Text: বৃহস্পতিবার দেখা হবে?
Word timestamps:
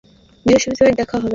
বৃহস্পতিবার 0.45 0.93
দেখা 0.99 1.15
হবে? 1.17 1.29